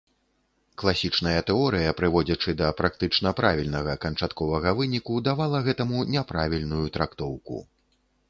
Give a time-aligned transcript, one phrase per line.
[0.83, 7.57] Класічная тэорыя, прыводзячы да практычна правільнага канчатковага выніку, давала гэтаму няправільную трактоўку.